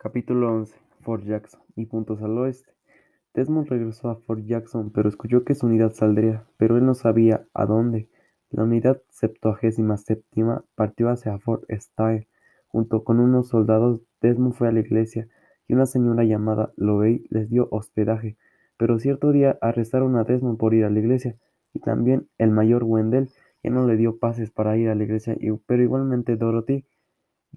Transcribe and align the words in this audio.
Capítulo 0.00 0.52
11. 0.52 0.78
Fort 1.00 1.24
Jackson 1.24 1.60
y 1.74 1.86
puntos 1.86 2.22
al 2.22 2.38
oeste. 2.38 2.70
Desmond 3.34 3.66
regresó 3.66 4.10
a 4.10 4.14
Fort 4.14 4.44
Jackson, 4.44 4.92
pero 4.92 5.08
escuchó 5.08 5.42
que 5.42 5.56
su 5.56 5.66
unidad 5.66 5.90
saldría, 5.90 6.44
pero 6.56 6.76
él 6.76 6.86
no 6.86 6.94
sabía 6.94 7.48
a 7.52 7.66
dónde. 7.66 8.08
La 8.50 8.62
unidad 8.62 9.02
septuagésima 9.08 9.96
séptima 9.96 10.64
partió 10.76 11.08
hacia 11.08 11.36
Fort 11.40 11.64
Style. 11.68 12.28
Junto 12.68 13.02
con 13.02 13.18
unos 13.18 13.48
soldados, 13.48 14.00
Desmond 14.22 14.54
fue 14.54 14.68
a 14.68 14.72
la 14.72 14.78
iglesia 14.78 15.26
y 15.66 15.74
una 15.74 15.84
señora 15.84 16.22
llamada 16.22 16.72
Lovey 16.76 17.26
les 17.30 17.50
dio 17.50 17.66
hospedaje. 17.72 18.36
Pero 18.76 19.00
cierto 19.00 19.32
día 19.32 19.58
arrestaron 19.60 20.14
a 20.14 20.22
Desmond 20.22 20.58
por 20.58 20.74
ir 20.74 20.84
a 20.84 20.90
la 20.90 21.00
iglesia 21.00 21.34
y 21.72 21.80
también 21.80 22.28
el 22.38 22.52
mayor 22.52 22.84
Wendell 22.84 23.30
ya 23.64 23.70
no 23.70 23.84
le 23.84 23.96
dio 23.96 24.18
pases 24.18 24.52
para 24.52 24.76
ir 24.76 24.90
a 24.90 24.94
la 24.94 25.02
iglesia, 25.02 25.36
pero 25.66 25.82
igualmente 25.82 26.36
Dorothy 26.36 26.84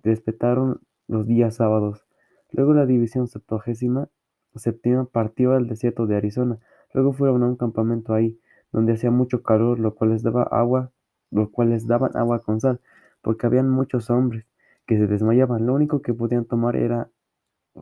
respetaron 0.01 0.81
los 1.07 1.27
días 1.27 1.57
sábados. 1.57 2.07
Luego 2.52 2.73
la 2.73 2.86
división 2.86 3.27
septuagésima 3.27 4.10
séptima 4.55 5.05
partió 5.05 5.54
al 5.54 5.68
desierto 5.68 6.07
de 6.07 6.18
Arizona. 6.18 6.60
Luego 6.93 7.14
fueron 7.14 7.43
a 7.43 7.47
un 7.47 7.55
campamento 7.55 8.14
ahí, 8.14 8.39
donde 8.71 8.93
hacía 8.93 9.11
mucho 9.11 9.43
calor, 9.43 9.79
lo 9.79 9.96
cual 9.96 10.11
les 10.11 10.24
daba 10.24 10.43
agua, 10.43 10.91
lo 11.29 11.50
cual 11.51 11.69
les 11.69 11.87
daban 11.87 12.15
agua 12.15 12.39
con 12.39 12.60
sal, 12.60 12.82
porque 13.21 13.47
habían 13.47 13.69
muchos 13.69 14.10
hombres 14.10 14.46
que 14.86 14.97
se 14.97 15.07
desmayaban. 15.07 15.65
Lo 15.65 15.74
único 15.74 16.01
que 16.01 16.14
podían 16.14 16.46
tomar 16.46 16.75
era 16.75 17.10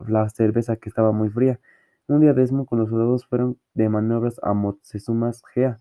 la 0.06 0.28
cerveza 0.28 0.76
que 0.76 0.88
estaba 0.88 1.12
muy 1.12 1.30
fría. 1.30 1.58
Un 2.06 2.20
día 2.20 2.32
Desmond 2.32 2.66
con 2.66 2.78
los 2.78 2.90
soldados 2.90 3.26
fueron 3.26 3.58
de 3.74 3.88
maniobras 3.88 4.40
a 4.42 4.52
Motzezuma's 4.52 5.42
Gea. 5.52 5.78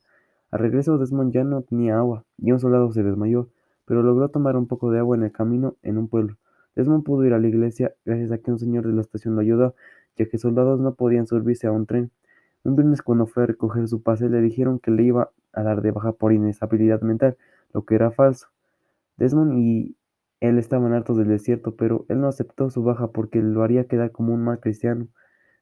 Al 0.51 0.59
regreso 0.59 0.98
Desmond 0.98 1.31
ya 1.31 1.43
no 1.43 1.62
tenía 1.62 1.98
agua, 1.98 2.26
y 2.37 2.51
un 2.51 2.59
soldado 2.59 2.91
se 2.91 3.03
desmayó, 3.03 3.49
pero 3.85 4.01
logró 4.01 4.29
tomar 4.29 4.55
un 4.55 4.67
poco 4.67 4.91
de 4.91 4.99
agua 4.99 5.17
en 5.17 5.23
el 5.23 5.31
camino 5.31 5.76
en 5.84 5.98
un 5.98 6.07
pueblo. 6.07 6.37
Desmond 6.79 7.03
pudo 7.03 7.25
ir 7.25 7.33
a 7.33 7.39
la 7.39 7.47
iglesia 7.49 7.93
gracias 8.05 8.31
a 8.31 8.38
que 8.38 8.51
un 8.51 8.57
señor 8.57 8.87
de 8.87 8.93
la 8.93 9.01
estación 9.01 9.35
lo 9.35 9.41
ayudó, 9.41 9.75
ya 10.15 10.29
que 10.29 10.37
soldados 10.37 10.79
no 10.79 10.95
podían 10.95 11.27
subirse 11.27 11.67
a 11.67 11.73
un 11.73 11.85
tren. 11.85 12.09
Un 12.63 12.77
viernes 12.77 13.01
cuando 13.01 13.27
fue 13.27 13.43
a 13.43 13.48
recoger 13.48 13.85
su 13.90 14.01
pase 14.01 14.29
le 14.29 14.40
dijeron 14.40 14.79
que 14.79 14.89
le 14.89 15.04
iba 15.04 15.29
a 15.51 15.63
dar 15.63 15.81
de 15.81 15.91
baja 15.91 16.13
por 16.13 16.31
inestabilidad 16.31 17.01
mental, 17.01 17.35
lo 17.73 17.84
que 17.84 17.95
era 17.95 18.12
falso. 18.12 18.48
Desmond 19.17 19.59
y 19.59 19.98
él 20.39 20.57
estaban 20.57 20.93
hartos 20.93 21.17
del 21.17 21.27
desierto, 21.27 21.76
pero 21.76 22.05
él 22.07 22.21
no 22.21 22.29
aceptó 22.29 22.70
su 22.70 22.82
baja 22.82 23.11
porque 23.11 23.41
lo 23.41 23.61
haría 23.61 23.84
quedar 23.84 24.13
como 24.13 24.34
un 24.34 24.41
mal 24.41 24.61
cristiano. 24.61 25.09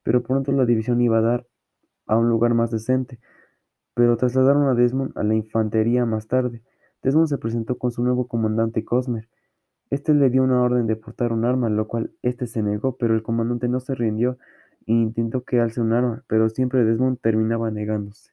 Pero 0.03 0.21
pronto 0.21 0.51
la 0.51 0.67
división 0.67 1.01
iba 1.01 1.17
a 1.17 1.21
dar 1.21 1.47
a 2.05 2.15
un 2.15 2.29
lugar 2.29 2.53
más 2.53 2.69
decente. 2.69 3.19
Pero 3.95 4.17
trasladaron 4.17 4.67
a 4.67 4.75
Desmond 4.75 5.17
a 5.17 5.23
la 5.23 5.33
infantería 5.33 6.05
más 6.05 6.27
tarde. 6.27 6.61
Desmond 7.01 7.27
se 7.27 7.39
presentó 7.39 7.79
con 7.79 7.89
su 7.89 8.03
nuevo 8.03 8.27
comandante 8.27 8.85
Cosmer, 8.85 9.27
este 9.89 10.13
le 10.13 10.29
dio 10.29 10.43
una 10.43 10.61
orden 10.61 10.87
de 10.87 10.95
portar 10.95 11.31
un 11.31 11.45
arma, 11.45 11.69
lo 11.69 11.87
cual 11.87 12.11
este 12.21 12.47
se 12.47 12.61
negó, 12.61 12.97
pero 12.97 13.15
el 13.15 13.23
comandante 13.23 13.67
no 13.67 13.79
se 13.79 13.95
rindió 13.95 14.37
e 14.85 14.93
intentó 14.93 15.43
que 15.43 15.59
alce 15.59 15.81
un 15.81 15.93
arma, 15.93 16.23
pero 16.27 16.49
siempre 16.49 16.83
Desmond 16.83 17.19
terminaba 17.19 17.71
negándose. 17.71 18.31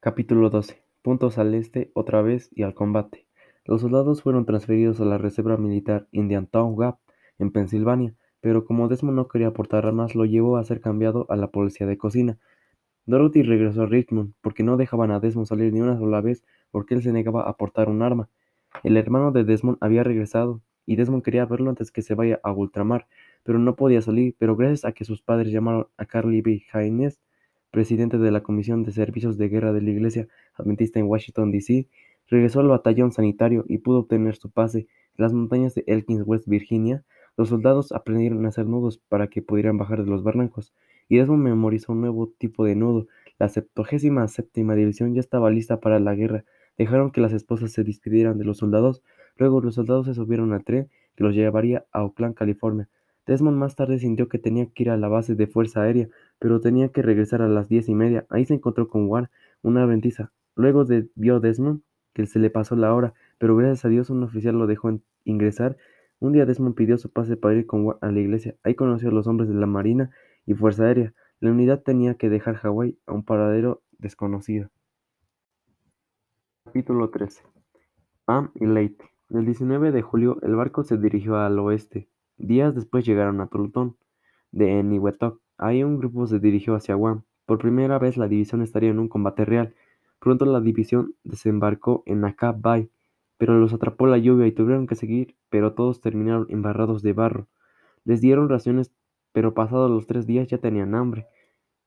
Capítulo 0.00 0.50
12. 0.50 0.82
Puntos 1.02 1.38
al 1.38 1.54
este 1.54 1.90
otra 1.94 2.22
vez 2.22 2.50
y 2.52 2.62
al 2.62 2.74
combate. 2.74 3.26
Los 3.64 3.82
soldados 3.82 4.22
fueron 4.22 4.46
transferidos 4.46 5.00
a 5.00 5.04
la 5.04 5.18
reserva 5.18 5.56
militar 5.56 6.08
Indiantown 6.12 6.76
Gap, 6.76 6.98
en 7.38 7.50
Pensilvania, 7.50 8.14
pero 8.40 8.64
como 8.64 8.88
Desmond 8.88 9.16
no 9.16 9.28
quería 9.28 9.52
portar 9.52 9.86
armas, 9.86 10.14
lo 10.14 10.24
llevó 10.24 10.56
a 10.56 10.64
ser 10.64 10.80
cambiado 10.80 11.26
a 11.28 11.36
la 11.36 11.48
policía 11.48 11.86
de 11.86 11.98
cocina. 11.98 12.38
Dorothy 13.06 13.42
regresó 13.42 13.82
a 13.82 13.86
Richmond 13.86 14.34
porque 14.40 14.62
no 14.62 14.76
dejaban 14.76 15.10
a 15.10 15.20
Desmond 15.20 15.46
salir 15.46 15.72
ni 15.72 15.80
una 15.80 15.98
sola 15.98 16.20
vez 16.20 16.44
porque 16.70 16.94
él 16.94 17.02
se 17.02 17.12
negaba 17.12 17.42
a 17.42 17.56
portar 17.56 17.88
un 17.88 18.02
arma. 18.02 18.28
El 18.82 18.96
hermano 18.96 19.32
de 19.32 19.44
Desmond 19.44 19.78
había 19.80 20.02
regresado, 20.04 20.62
y 20.86 20.96
Desmond 20.96 21.22
quería 21.22 21.46
verlo 21.46 21.70
antes 21.70 21.90
que 21.90 22.02
se 22.02 22.14
vaya 22.14 22.40
a 22.42 22.52
ultramar, 22.52 23.06
pero 23.42 23.58
no 23.58 23.76
podía 23.76 24.02
salir, 24.02 24.34
pero 24.38 24.56
gracias 24.56 24.84
a 24.84 24.92
que 24.92 25.04
sus 25.04 25.22
padres 25.22 25.52
llamaron 25.52 25.86
a 25.96 26.06
Carly 26.06 26.40
B. 26.40 26.64
Haynes, 26.72 27.20
presidente 27.70 28.18
de 28.18 28.30
la 28.30 28.42
Comisión 28.42 28.82
de 28.82 28.92
Servicios 28.92 29.38
de 29.38 29.48
Guerra 29.48 29.72
de 29.72 29.82
la 29.82 29.90
Iglesia 29.90 30.28
Adventista 30.54 30.98
en 30.98 31.06
Washington, 31.06 31.52
D.C., 31.52 31.88
regresó 32.28 32.60
al 32.60 32.68
batallón 32.68 33.12
sanitario 33.12 33.64
y 33.68 33.78
pudo 33.78 34.00
obtener 34.00 34.36
su 34.36 34.50
pase. 34.50 34.86
En 35.16 35.24
las 35.24 35.32
montañas 35.32 35.74
de 35.74 35.84
Elkins, 35.86 36.22
West 36.24 36.48
Virginia, 36.48 37.04
los 37.36 37.48
soldados 37.48 37.92
aprendieron 37.92 38.44
a 38.46 38.48
hacer 38.48 38.66
nudos 38.66 38.98
para 38.98 39.28
que 39.28 39.42
pudieran 39.42 39.78
bajar 39.78 40.04
de 40.04 40.10
los 40.10 40.22
barrancos, 40.22 40.72
y 41.08 41.16
Desmond 41.18 41.42
memorizó 41.42 41.92
un 41.92 42.00
nuevo 42.00 42.28
tipo 42.28 42.64
de 42.64 42.76
nudo. 42.76 43.06
La 43.38 43.48
septuagésima 43.48 44.26
séptima 44.28 44.74
división 44.74 45.14
ya 45.14 45.20
estaba 45.20 45.50
lista 45.50 45.80
para 45.80 45.98
la 45.98 46.14
guerra, 46.14 46.44
Dejaron 46.80 47.10
que 47.10 47.20
las 47.20 47.34
esposas 47.34 47.72
se 47.72 47.84
despidieran 47.84 48.38
de 48.38 48.46
los 48.46 48.56
soldados, 48.56 49.02
luego 49.36 49.60
los 49.60 49.74
soldados 49.74 50.06
se 50.06 50.14
subieron 50.14 50.54
al 50.54 50.64
tren 50.64 50.88
que 51.14 51.24
los 51.24 51.34
llevaría 51.34 51.84
a 51.92 52.02
Oakland, 52.02 52.34
California. 52.34 52.88
Desmond 53.26 53.58
más 53.58 53.76
tarde 53.76 53.98
sintió 53.98 54.30
que 54.30 54.38
tenía 54.38 54.64
que 54.64 54.84
ir 54.84 54.90
a 54.90 54.96
la 54.96 55.08
base 55.08 55.34
de 55.34 55.46
fuerza 55.46 55.82
aérea, 55.82 56.08
pero 56.38 56.58
tenía 56.62 56.88
que 56.88 57.02
regresar 57.02 57.42
a 57.42 57.48
las 57.48 57.68
diez 57.68 57.90
y 57.90 57.94
media. 57.94 58.24
Ahí 58.30 58.46
se 58.46 58.54
encontró 58.54 58.88
con 58.88 59.10
Ward, 59.10 59.28
una 59.60 59.82
adventista. 59.82 60.32
Luego 60.56 60.86
de, 60.86 61.10
vio 61.16 61.38
Desmond 61.38 61.82
que 62.14 62.24
se 62.24 62.38
le 62.38 62.48
pasó 62.48 62.76
la 62.76 62.94
hora, 62.94 63.12
pero 63.36 63.54
gracias 63.56 63.84
a 63.84 63.90
Dios 63.90 64.08
un 64.08 64.22
oficial 64.22 64.56
lo 64.56 64.66
dejó 64.66 64.98
ingresar. 65.24 65.76
Un 66.18 66.32
día 66.32 66.46
Desmond 66.46 66.76
pidió 66.76 66.96
su 66.96 67.10
pase 67.12 67.36
para 67.36 67.56
ir 67.56 67.66
con 67.66 67.94
a 68.00 68.10
la 68.10 68.20
iglesia. 68.20 68.56
Ahí 68.62 68.74
conoció 68.74 69.10
a 69.10 69.12
los 69.12 69.26
hombres 69.26 69.50
de 69.50 69.54
la 69.54 69.66
Marina 69.66 70.12
y 70.46 70.54
Fuerza 70.54 70.84
Aérea. 70.84 71.12
La 71.40 71.50
unidad 71.50 71.82
tenía 71.82 72.14
que 72.14 72.30
dejar 72.30 72.54
Hawái 72.54 72.96
a 73.04 73.12
un 73.12 73.22
paradero 73.22 73.82
desconocido. 73.98 74.70
Capítulo 76.70 77.10
13. 77.10 77.42
Pam 78.24 78.52
y 78.54 78.64
Leyte. 78.64 79.04
El 79.28 79.44
19 79.44 79.90
de 79.90 80.02
julio 80.02 80.38
el 80.42 80.54
barco 80.54 80.84
se 80.84 80.98
dirigió 80.98 81.36
al 81.36 81.58
oeste. 81.58 82.08
Días 82.36 82.76
después 82.76 83.04
llegaron 83.04 83.40
a 83.40 83.48
Tulton, 83.48 83.96
de 84.52 84.80
Niwetok. 84.84 85.40
Ahí 85.58 85.82
un 85.82 85.98
grupo 85.98 86.28
se 86.28 86.38
dirigió 86.38 86.76
hacia 86.76 86.94
Guam. 86.94 87.24
Por 87.44 87.58
primera 87.58 87.98
vez 87.98 88.16
la 88.16 88.28
división 88.28 88.62
estaría 88.62 88.90
en 88.90 89.00
un 89.00 89.08
combate 89.08 89.44
real. 89.44 89.74
Pronto 90.20 90.44
la 90.44 90.60
división 90.60 91.16
desembarcó 91.24 92.04
en 92.06 92.24
Acap 92.24 92.60
Bay, 92.60 92.88
pero 93.36 93.58
los 93.58 93.74
atrapó 93.74 94.06
la 94.06 94.18
lluvia 94.18 94.46
y 94.46 94.52
tuvieron 94.52 94.86
que 94.86 94.94
seguir, 94.94 95.34
pero 95.48 95.74
todos 95.74 96.00
terminaron 96.00 96.46
embarrados 96.50 97.02
de 97.02 97.14
barro. 97.14 97.48
Les 98.04 98.20
dieron 98.20 98.48
raciones, 98.48 98.92
pero 99.32 99.54
pasados 99.54 99.90
los 99.90 100.06
tres 100.06 100.24
días 100.24 100.46
ya 100.46 100.58
tenían 100.58 100.94
hambre. 100.94 101.26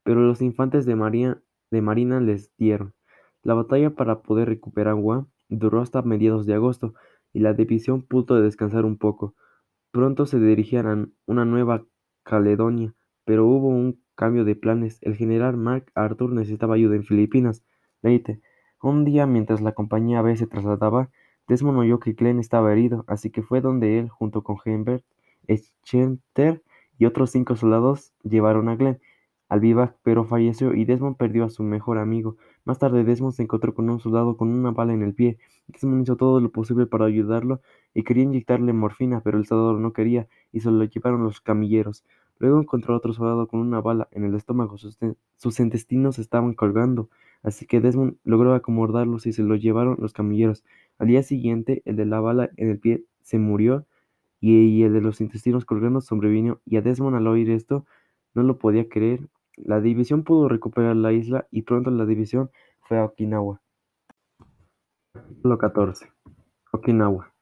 Pero 0.03 0.19
los 0.19 0.41
infantes 0.41 0.85
de, 0.85 1.37
de 1.71 1.81
marina 1.81 2.19
les 2.19 2.53
dieron. 2.57 2.93
La 3.43 3.53
batalla 3.53 3.91
para 3.91 4.21
poder 4.21 4.47
recuperar 4.47 4.95
Guam 4.95 5.27
duró 5.49 5.81
hasta 5.81 6.01
mediados 6.01 6.45
de 6.45 6.53
agosto, 6.53 6.93
y 7.33 7.39
la 7.39 7.53
división 7.53 8.01
pudo 8.01 8.41
descansar 8.41 8.85
un 8.85 8.97
poco. 8.97 9.35
Pronto 9.91 10.25
se 10.25 10.39
dirigían 10.39 10.87
a 10.87 11.07
una 11.25 11.45
Nueva 11.45 11.85
Caledonia, 12.23 12.93
pero 13.25 13.45
hubo 13.45 13.67
un 13.67 14.01
cambio 14.15 14.45
de 14.45 14.55
planes. 14.55 14.99
El 15.01 15.15
general 15.15 15.57
Mark 15.57 15.91
Arthur 15.95 16.31
necesitaba 16.31 16.75
ayuda 16.75 16.95
en 16.95 17.03
Filipinas. 17.03 17.63
Leite. 18.01 18.41
Un 18.81 19.05
día, 19.05 19.25
mientras 19.25 19.61
la 19.61 19.73
compañía 19.73 20.21
B 20.21 20.35
se 20.35 20.47
trasladaba, 20.47 21.09
Desmond 21.47 21.79
oyó 21.79 21.99
que 21.99 22.13
Glenn 22.13 22.39
estaba 22.39 22.71
herido, 22.71 23.03
así 23.07 23.29
que 23.29 23.41
fue 23.41 23.61
donde 23.61 23.99
él, 23.99 24.09
junto 24.09 24.43
con 24.43 24.57
Humbert, 24.65 25.03
Schenter 25.85 26.63
y 26.97 27.05
otros 27.05 27.31
cinco 27.31 27.55
soldados, 27.55 28.13
llevaron 28.23 28.69
a 28.69 28.75
Glenn 28.75 28.99
al 29.49 29.59
vivac, 29.59 29.97
pero 30.03 30.25
falleció 30.25 30.73
y 30.73 30.85
Desmond 30.85 31.17
perdió 31.17 31.45
a 31.45 31.49
su 31.49 31.63
mejor 31.63 31.97
amigo. 31.97 32.37
Más 32.65 32.79
tarde 32.79 33.03
Desmond 33.03 33.33
se 33.33 33.43
encontró 33.43 33.73
con 33.73 33.89
un 33.89 33.99
soldado 33.99 34.37
con 34.37 34.49
una 34.49 34.71
bala 34.71 34.93
en 34.93 35.01
el 35.03 35.13
pie. 35.13 35.37
Desmond 35.67 36.03
hizo 36.03 36.15
todo 36.15 36.39
lo 36.39 36.49
posible 36.51 36.85
para 36.85 37.05
ayudarlo 37.05 37.61
y 37.93 38.03
quería 38.03 38.23
inyectarle 38.23 38.71
morfina, 38.71 39.21
pero 39.21 39.37
el 39.37 39.45
soldado 39.45 39.79
no 39.79 39.91
quería 39.91 40.27
y 40.53 40.61
se 40.61 40.71
lo 40.71 40.83
llevaron 40.85 41.23
los 41.23 41.41
camilleros. 41.41 42.05
Luego 42.39 42.59
encontró 42.59 42.93
a 42.93 42.97
otro 42.97 43.13
soldado 43.13 43.47
con 43.47 43.59
una 43.59 43.81
bala 43.81 44.07
en 44.11 44.23
el 44.23 44.35
estómago. 44.35 44.77
Sus, 44.77 45.59
intestinos 45.59 46.19
estaban 46.19 46.53
colgando, 46.53 47.09
así 47.41 47.65
que 47.65 47.81
Desmond 47.81 48.17
logró 48.23 48.53
acomodarlos 48.53 49.25
y 49.27 49.33
se 49.33 49.43
lo 49.43 49.55
llevaron 49.55 49.97
los 49.99 50.13
camilleros. 50.13 50.63
Al 50.99 51.07
día 51.07 51.23
siguiente, 51.23 51.81
el 51.85 51.97
de 51.97 52.05
la 52.05 52.21
bala 52.21 52.49
en 52.57 52.69
el 52.69 52.79
pie 52.79 53.03
se 53.21 53.39
murió 53.39 53.85
y 54.39 54.83
el 54.83 54.93
de 54.93 55.01
los 55.01 55.21
intestinos 55.21 55.65
colgando 55.65 56.01
sobrevivió. 56.01 56.61
Y 56.65 56.77
a 56.77 56.81
Desmond 56.81 57.15
al 57.15 57.27
oír 57.27 57.49
esto 57.49 57.85
no 58.33 58.43
lo 58.43 58.57
podía 58.57 58.89
creer. 58.89 59.29
La 59.57 59.81
división 59.81 60.23
pudo 60.23 60.49
recuperar 60.49 60.95
la 60.95 61.11
isla 61.11 61.47
y 61.51 61.61
pronto 61.61 61.91
la 61.91 62.05
división 62.05 62.49
fue 62.81 62.97
a 62.97 63.05
Okinawa. 63.05 63.61
Capítulo 65.13 65.57
14. 65.59 66.11
Okinawa. 66.71 67.33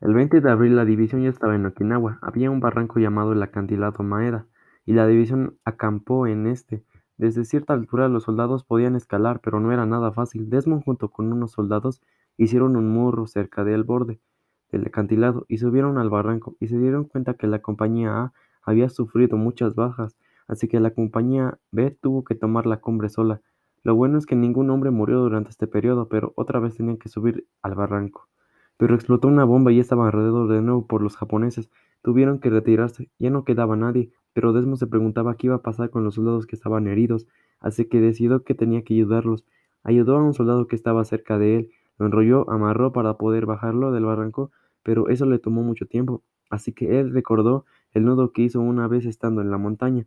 El 0.00 0.12
20 0.12 0.42
de 0.42 0.50
abril 0.50 0.76
la 0.76 0.84
división 0.84 1.22
ya 1.22 1.30
estaba 1.30 1.54
en 1.54 1.64
Okinawa. 1.64 2.18
Había 2.20 2.50
un 2.50 2.60
barranco 2.60 3.00
llamado 3.00 3.32
el 3.32 3.42
acantilado 3.42 4.04
Maeda, 4.04 4.46
y 4.84 4.92
la 4.92 5.06
división 5.06 5.58
acampó 5.64 6.26
en 6.26 6.46
este. 6.46 6.84
Desde 7.16 7.46
cierta 7.46 7.72
altura 7.72 8.08
los 8.08 8.24
soldados 8.24 8.64
podían 8.64 8.94
escalar, 8.94 9.40
pero 9.40 9.58
no 9.58 9.72
era 9.72 9.86
nada 9.86 10.12
fácil. 10.12 10.50
Desmond 10.50 10.84
junto 10.84 11.10
con 11.10 11.32
unos 11.32 11.52
soldados 11.52 12.02
hicieron 12.36 12.76
un 12.76 12.88
muro 12.88 13.26
cerca 13.26 13.64
del 13.64 13.84
borde 13.84 14.20
del 14.70 14.86
acantilado 14.86 15.46
y 15.48 15.58
subieron 15.58 15.98
al 15.98 16.10
barranco 16.10 16.56
y 16.60 16.68
se 16.68 16.78
dieron 16.78 17.04
cuenta 17.04 17.34
que 17.34 17.46
la 17.46 17.60
compañía 17.60 18.16
A 18.16 18.32
había 18.62 18.88
sufrido 18.88 19.36
muchas 19.36 19.74
bajas 19.74 20.16
así 20.46 20.68
que 20.68 20.80
la 20.80 20.90
compañía 20.90 21.58
B 21.70 21.90
tuvo 21.90 22.24
que 22.24 22.34
tomar 22.34 22.66
la 22.66 22.78
cumbre 22.80 23.08
sola. 23.08 23.40
Lo 23.82 23.94
bueno 23.94 24.18
es 24.18 24.26
que 24.26 24.36
ningún 24.36 24.70
hombre 24.70 24.90
murió 24.90 25.20
durante 25.20 25.50
este 25.50 25.66
periodo, 25.66 26.08
pero 26.08 26.32
otra 26.36 26.58
vez 26.58 26.76
tenían 26.76 26.96
que 26.96 27.08
subir 27.08 27.46
al 27.62 27.74
barranco. 27.74 28.28
Pero 28.76 28.94
explotó 28.94 29.28
una 29.28 29.44
bomba 29.44 29.72
y 29.72 29.78
estaban 29.78 30.06
alrededor 30.06 30.48
de 30.50 30.62
nuevo 30.62 30.86
por 30.86 31.02
los 31.02 31.16
japoneses, 31.16 31.70
tuvieron 32.02 32.38
que 32.38 32.50
retirarse, 32.50 33.10
ya 33.18 33.30
no 33.30 33.44
quedaba 33.44 33.76
nadie, 33.76 34.10
pero 34.32 34.52
Desmond 34.52 34.78
se 34.78 34.86
preguntaba 34.86 35.36
qué 35.36 35.46
iba 35.46 35.56
a 35.56 35.62
pasar 35.62 35.90
con 35.90 36.04
los 36.04 36.16
soldados 36.16 36.46
que 36.46 36.56
estaban 36.56 36.86
heridos, 36.86 37.26
así 37.60 37.86
que 37.86 38.00
decidió 38.00 38.42
que 38.42 38.54
tenía 38.54 38.82
que 38.82 38.94
ayudarlos. 38.94 39.44
Ayudó 39.82 40.16
a 40.16 40.22
un 40.22 40.34
soldado 40.34 40.66
que 40.66 40.76
estaba 40.76 41.04
cerca 41.04 41.38
de 41.38 41.56
él, 41.56 41.70
lo 41.98 42.06
enrolló, 42.06 42.50
amarró 42.50 42.92
para 42.92 43.16
poder 43.16 43.46
bajarlo 43.46 43.92
del 43.92 44.04
barranco, 44.04 44.50
pero 44.82 45.08
eso 45.08 45.24
le 45.26 45.38
tomó 45.38 45.62
mucho 45.62 45.86
tiempo, 45.86 46.22
así 46.50 46.72
que 46.72 47.00
él 47.00 47.12
recordó 47.12 47.64
el 47.92 48.04
nudo 48.04 48.32
que 48.32 48.42
hizo 48.42 48.60
una 48.60 48.88
vez 48.88 49.06
estando 49.06 49.40
en 49.40 49.50
la 49.50 49.58
montaña, 49.58 50.06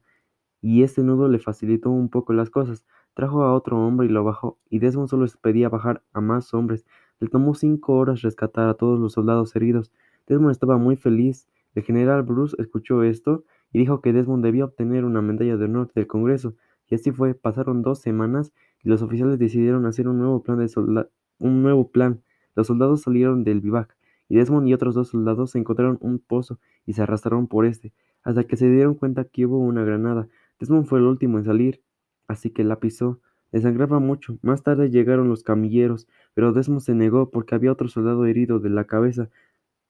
y 0.67 0.83
ese 0.83 1.01
nudo 1.01 1.29
le 1.29 1.39
facilitó 1.39 1.89
un 1.89 2.09
poco 2.09 2.33
las 2.33 2.49
cosas. 2.49 2.85
Trajo 3.13 3.43
a 3.43 3.53
otro 3.53 3.79
hombre 3.79 4.07
y 4.07 4.09
lo 4.09 4.25
bajó, 4.25 4.59
y 4.69 4.79
Desmond 4.79 5.07
solo 5.07 5.25
pedía 5.41 5.69
bajar 5.69 6.03
a 6.11 6.19
más 6.19 6.53
hombres. 6.53 6.85
Le 7.21 7.29
tomó 7.29 7.55
cinco 7.55 7.93
horas 7.93 8.21
rescatar 8.21 8.67
a 8.67 8.73
todos 8.73 8.99
los 8.99 9.13
soldados 9.13 9.55
heridos. 9.55 9.93
Desmond 10.27 10.51
estaba 10.51 10.77
muy 10.77 10.97
feliz. 10.97 11.47
El 11.73 11.83
general 11.83 12.23
Bruce 12.23 12.55
escuchó 12.59 13.03
esto 13.03 13.45
y 13.71 13.79
dijo 13.79 14.01
que 14.01 14.11
Desmond 14.11 14.43
debía 14.43 14.65
obtener 14.65 15.05
una 15.05 15.21
medalla 15.21 15.55
de 15.55 15.65
honor 15.65 15.89
del 15.95 16.05
Congreso. 16.05 16.55
Y 16.89 16.95
así 16.95 17.11
fue. 17.11 17.33
Pasaron 17.33 17.81
dos 17.81 17.99
semanas 17.99 18.51
y 18.83 18.89
los 18.89 19.01
oficiales 19.01 19.39
decidieron 19.39 19.85
hacer 19.85 20.09
un 20.09 20.17
nuevo 20.17 20.43
plan 20.43 20.57
de 20.57 21.07
un 21.39 21.63
nuevo 21.63 21.91
plan. 21.91 22.21
Los 22.55 22.67
soldados 22.67 23.03
salieron 23.03 23.45
del 23.45 23.61
vivac 23.61 23.95
y 24.29 24.35
Desmond 24.35 24.67
y 24.67 24.73
otros 24.73 24.95
dos 24.95 25.09
soldados 25.09 25.55
encontraron 25.55 25.97
un 26.01 26.19
pozo 26.19 26.59
y 26.85 26.93
se 26.93 27.01
arrastraron 27.01 27.47
por 27.47 27.65
este, 27.65 27.93
hasta 28.23 28.43
que 28.43 28.57
se 28.57 28.69
dieron 28.69 28.95
cuenta 28.95 29.25
que 29.25 29.45
hubo 29.45 29.57
una 29.59 29.83
granada. 29.83 30.27
Desmond 30.59 30.85
fue 30.85 30.99
el 30.99 31.05
último 31.05 31.37
en 31.37 31.45
salir, 31.45 31.81
así 32.27 32.49
que 32.49 32.63
la 32.63 32.79
pisó. 32.79 33.21
Le 33.51 33.61
sangraba 33.61 33.99
mucho. 33.99 34.37
Más 34.41 34.63
tarde 34.63 34.89
llegaron 34.89 35.29
los 35.29 35.43
camilleros, 35.43 36.07
pero 36.33 36.51
Desmond 36.51 36.81
se 36.81 36.93
negó 36.95 37.29
porque 37.29 37.55
había 37.55 37.71
otro 37.71 37.87
soldado 37.87 38.25
herido 38.25 38.59
de 38.59 38.69
la 38.69 38.85
cabeza. 38.85 39.29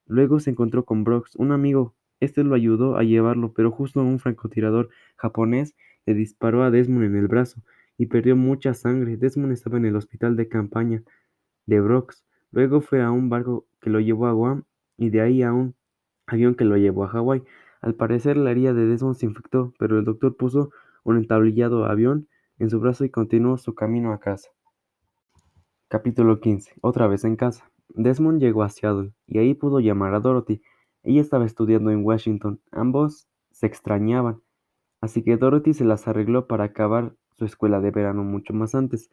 Luego 0.06 0.40
se 0.40 0.52
encontró 0.52 0.86
con 0.86 1.04
Brooks, 1.04 1.36
un 1.36 1.52
amigo. 1.52 1.96
Este 2.20 2.44
lo 2.44 2.56
ayudó 2.56 2.98
a 2.98 3.04
llevarlo, 3.04 3.54
pero 3.54 3.72
justo 3.72 4.02
un 4.02 4.20
francotirador 4.20 4.90
japonés 5.16 5.76
le 6.06 6.14
disparó 6.14 6.64
a 6.64 6.72
Desmond 6.72 7.06
en 7.06 7.16
el 7.16 7.28
brazo 7.28 7.62
y 7.98 8.08
perdió 8.08 8.36
mucha 8.36 8.74
sangre. 8.74 9.18
Desmond 9.18 9.54
estaba 9.54 9.78
en 9.78 9.86
el 9.86 9.96
hospital 9.96 10.36
de 10.36 10.48
campaña 10.48 11.04
de 11.66 11.82
Brooks. 11.82 12.24
Luego 12.52 12.82
fue 12.82 13.02
a 13.02 13.12
un 13.12 13.30
barco 13.30 13.66
que 13.82 13.90
lo 13.90 14.00
llevó 14.00 14.28
a 14.28 14.32
Guam 14.32 14.64
y 14.98 15.10
de 15.10 15.22
ahí 15.22 15.44
a 15.44 15.54
un 15.54 15.76
avión 16.26 16.56
que 16.56 16.66
lo 16.66 16.78
llevó 16.78 17.04
a 17.04 17.10
Hawái. 17.10 17.44
Al 17.82 17.96
parecer 17.96 18.38
la 18.38 18.52
herida 18.52 18.74
de 18.74 18.86
Desmond 18.86 19.16
se 19.16 19.26
infectó, 19.26 19.74
pero 19.78 20.00
el 20.00 20.06
doctor 20.06 20.36
puso 20.36 20.72
un 21.04 21.18
entablillado 21.18 21.86
avión 21.86 22.28
en 22.60 22.70
su 22.70 22.80
brazo 22.80 23.06
y 23.06 23.10
continuó 23.10 23.58
su 23.58 23.76
camino 23.76 24.12
a 24.14 24.20
casa. 24.20 24.50
Capítulo 25.88 26.40
15. 26.40 26.74
Otra 26.82 27.08
vez 27.08 27.24
en 27.24 27.36
casa. 27.36 27.72
Desmond 27.90 28.42
llegó 28.42 28.64
a 28.64 28.70
Seattle 28.70 29.14
y 29.26 29.40
ahí 29.40 29.54
pudo 29.54 29.80
llamar 29.80 30.14
a 30.14 30.20
Dorothy. 30.20 30.62
Ella 31.04 31.22
estaba 31.22 31.46
estudiando 31.46 31.92
en 31.92 32.04
Washington. 32.04 32.60
Ambos 32.72 33.28
se 33.52 33.68
extrañaban, 33.68 34.42
así 35.02 35.24
que 35.24 35.38
Dorothy 35.38 35.74
se 35.74 35.86
las 35.86 36.08
arregló 36.08 36.48
para 36.48 36.66
acabar 36.66 37.16
su 37.32 37.46
escuela 37.46 37.80
de 37.80 37.92
verano 37.92 38.24
mucho 38.24 38.54
más 38.54 38.76
antes, 38.76 39.10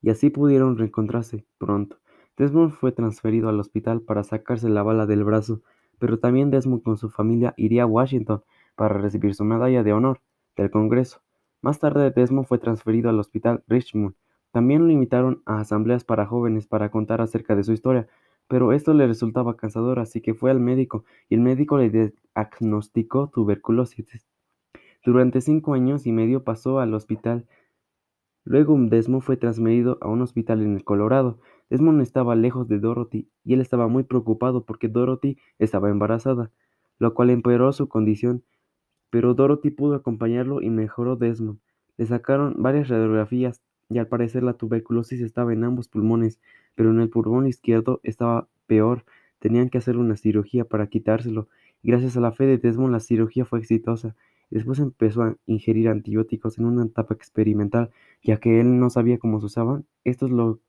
y 0.00 0.10
así 0.10 0.30
pudieron 0.30 0.78
reencontrarse 0.78 1.44
pronto. 1.58 1.98
Desmond 2.36 2.72
fue 2.72 2.92
transferido 2.92 3.48
al 3.48 3.60
hospital 3.60 4.00
para 4.00 4.24
sacarse 4.24 4.68
la 4.68 4.82
bala 4.82 5.06
del 5.06 5.24
brazo, 5.24 5.62
pero 6.04 6.18
también 6.18 6.50
Desmond 6.50 6.82
con 6.82 6.98
su 6.98 7.08
familia 7.08 7.54
iría 7.56 7.84
a 7.84 7.86
Washington 7.86 8.42
para 8.76 8.98
recibir 8.98 9.34
su 9.34 9.42
medalla 9.42 9.82
de 9.82 9.94
honor 9.94 10.20
del 10.54 10.70
Congreso. 10.70 11.22
Más 11.62 11.78
tarde 11.78 12.10
Desmond 12.10 12.46
fue 12.46 12.58
transferido 12.58 13.08
al 13.08 13.18
hospital 13.18 13.64
Richmond. 13.68 14.14
También 14.52 14.84
lo 14.84 14.92
invitaron 14.92 15.42
a 15.46 15.60
asambleas 15.60 16.04
para 16.04 16.26
jóvenes 16.26 16.66
para 16.66 16.90
contar 16.90 17.22
acerca 17.22 17.56
de 17.56 17.64
su 17.64 17.72
historia, 17.72 18.06
pero 18.48 18.74
esto 18.74 18.92
le 18.92 19.06
resultaba 19.06 19.56
cansador, 19.56 19.98
así 19.98 20.20
que 20.20 20.34
fue 20.34 20.50
al 20.50 20.60
médico 20.60 21.06
y 21.30 21.36
el 21.36 21.40
médico 21.40 21.78
le 21.78 21.88
diagnosticó 21.88 23.30
tuberculosis. 23.30 24.26
Durante 25.06 25.40
cinco 25.40 25.72
años 25.72 26.06
y 26.06 26.12
medio 26.12 26.44
pasó 26.44 26.80
al 26.80 26.92
hospital. 26.92 27.46
Luego 28.44 28.76
Desmond 28.78 29.22
fue 29.22 29.38
transferido 29.38 29.96
a 30.02 30.08
un 30.08 30.20
hospital 30.20 30.60
en 30.60 30.76
el 30.76 30.84
Colorado, 30.84 31.38
Desmond 31.70 32.00
estaba 32.02 32.34
lejos 32.36 32.68
de 32.68 32.78
Dorothy 32.78 33.28
y 33.44 33.54
él 33.54 33.60
estaba 33.60 33.88
muy 33.88 34.04
preocupado 34.04 34.64
porque 34.64 34.88
Dorothy 34.88 35.38
estaba 35.58 35.90
embarazada, 35.90 36.50
lo 36.98 37.14
cual 37.14 37.30
empeoró 37.30 37.72
su 37.72 37.88
condición, 37.88 38.44
pero 39.10 39.34
Dorothy 39.34 39.70
pudo 39.70 39.94
acompañarlo 39.94 40.60
y 40.60 40.70
mejoró 40.70 41.16
Desmond. 41.16 41.58
Le 41.96 42.06
sacaron 42.06 42.54
varias 42.58 42.88
radiografías 42.88 43.62
y 43.88 43.98
al 43.98 44.08
parecer 44.08 44.42
la 44.42 44.54
tuberculosis 44.54 45.20
estaba 45.20 45.52
en 45.52 45.64
ambos 45.64 45.88
pulmones, 45.88 46.40
pero 46.74 46.90
en 46.90 47.00
el 47.00 47.10
pulmón 47.10 47.46
izquierdo 47.46 48.00
estaba 48.02 48.48
peor. 48.66 49.04
Tenían 49.38 49.68
que 49.68 49.78
hacer 49.78 49.96
una 49.96 50.16
cirugía 50.16 50.64
para 50.64 50.88
quitárselo, 50.88 51.48
gracias 51.82 52.16
a 52.16 52.20
la 52.20 52.32
fe 52.32 52.46
de 52.46 52.58
Desmond 52.58 52.92
la 52.92 53.00
cirugía 53.00 53.44
fue 53.44 53.60
exitosa. 53.60 54.16
Después 54.50 54.78
empezó 54.78 55.22
a 55.22 55.36
ingerir 55.46 55.88
antibióticos 55.88 56.58
en 56.58 56.66
una 56.66 56.84
etapa 56.84 57.14
experimental, 57.14 57.90
ya 58.22 58.38
que 58.38 58.60
él 58.60 58.78
no 58.78 58.90
sabía 58.90 59.18
cómo 59.18 59.40
se 59.40 59.46
usaban. 59.46 59.86
Esto 60.04 60.26
es 60.26 60.32
lo 60.32 60.60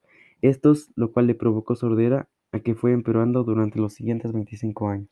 estos, 0.47 0.92
lo 0.95 1.12
cual 1.12 1.27
le 1.27 1.36
provocó 1.36 1.75
sordera, 1.75 2.30
a 2.51 2.59
que 2.59 2.75
fue 2.75 2.94
empeorando 2.94 3.44
durante 3.44 3.80
los 3.80 3.94
siguientes 3.94 4.31
25 4.33 4.89
años. 4.89 5.09